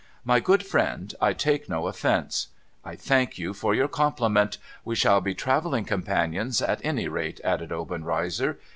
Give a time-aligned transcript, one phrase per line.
[0.25, 2.47] My good friend, I take no offence.
[2.83, 4.57] I thank you for your compliment.
[4.83, 8.57] We shall be travelling companions at any rate,' added Obenreizer.